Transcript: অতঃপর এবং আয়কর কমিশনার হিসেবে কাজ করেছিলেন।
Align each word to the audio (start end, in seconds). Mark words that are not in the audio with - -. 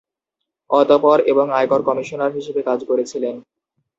অতঃপর 0.69 1.17
এবং 1.31 1.45
আয়কর 1.51 1.81
কমিশনার 1.87 2.31
হিসেবে 2.31 2.61
কাজ 2.63 2.79
করেছিলেন। 2.89 3.35